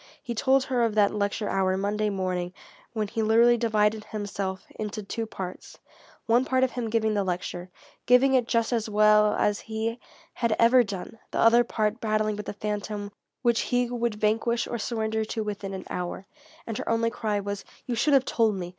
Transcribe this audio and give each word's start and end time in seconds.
He 0.23 0.33
told 0.33 0.63
her 0.63 0.81
of 0.83 0.95
that 0.95 1.13
lecture 1.13 1.47
hour 1.47 1.77
Monday 1.77 2.09
morning 2.09 2.53
when 2.93 3.07
he 3.07 3.21
literally 3.21 3.55
divided 3.55 4.05
himself 4.05 4.65
into 4.79 5.03
two 5.03 5.27
parts, 5.27 5.77
one 6.25 6.43
part 6.43 6.63
of 6.63 6.71
him 6.71 6.89
giving 6.89 7.13
the 7.13 7.23
lecture, 7.23 7.69
giving 8.07 8.33
it 8.33 8.47
just 8.47 8.73
as 8.73 8.89
well 8.89 9.35
as 9.35 9.59
he 9.59 9.99
had 10.33 10.55
ever 10.57 10.81
done, 10.83 11.19
the 11.29 11.37
other 11.39 11.63
part 11.63 12.01
battling 12.01 12.35
with 12.35 12.47
the 12.47 12.53
phantom 12.53 13.11
which 13.43 13.59
he 13.69 13.91
would 13.91 14.15
vanquish 14.15 14.65
or 14.65 14.79
surrender 14.79 15.23
to 15.23 15.43
within 15.43 15.71
an 15.71 15.85
hour. 15.87 16.25
And 16.65 16.79
her 16.79 16.89
only 16.89 17.11
cry 17.11 17.39
was: 17.39 17.63
"You 17.85 17.93
should 17.93 18.15
have 18.15 18.25
told 18.25 18.55
me! 18.55 18.69